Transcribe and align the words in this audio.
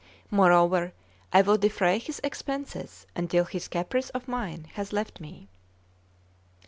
Moreover, 0.31 0.93
I 1.31 1.43
will 1.43 1.59
defray 1.59 1.99
his 1.99 2.19
expenses 2.23 3.05
until 3.15 3.43
his 3.45 3.67
caprice 3.67 4.09
of 4.15 4.27
mine 4.27 4.65
has 4.73 4.91
left 4.91 5.19
me." 5.19 5.47